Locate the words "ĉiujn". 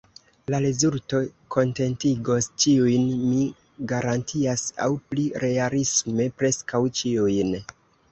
2.63-3.05, 7.01-7.53